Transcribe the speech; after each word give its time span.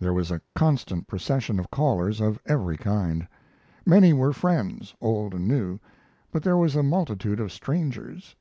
There 0.00 0.14
was 0.14 0.30
a 0.30 0.40
constant 0.54 1.06
procession 1.06 1.58
of 1.60 1.70
callers 1.70 2.18
of 2.22 2.40
every 2.46 2.78
kind. 2.78 3.28
Many 3.84 4.14
were 4.14 4.32
friends, 4.32 4.94
old 4.98 5.34
and 5.34 5.46
new, 5.46 5.78
but 6.32 6.42
there 6.42 6.56
was 6.56 6.74
a 6.74 6.82
multitude 6.82 7.38
of 7.38 7.52
strangers. 7.52 8.34